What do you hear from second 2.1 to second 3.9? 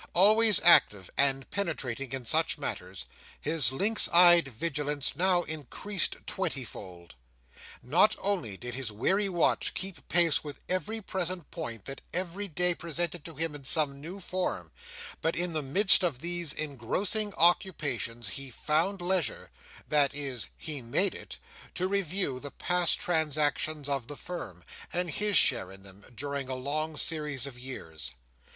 in such matters, his